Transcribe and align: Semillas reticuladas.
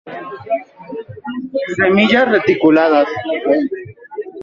Semillas 1.77 2.29
reticuladas. 2.35 3.07